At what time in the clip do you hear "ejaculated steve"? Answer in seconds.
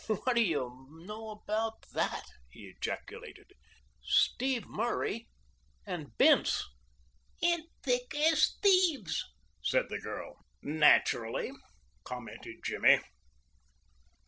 2.75-4.65